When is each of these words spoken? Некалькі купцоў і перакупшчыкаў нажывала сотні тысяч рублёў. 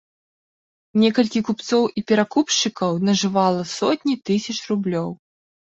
Некалькі 1.03 1.43
купцоў 1.51 1.83
і 1.99 2.05
перакупшчыкаў 2.13 2.91
нажывала 3.11 3.61
сотні 3.77 4.13
тысяч 4.33 4.57
рублёў. 4.73 5.09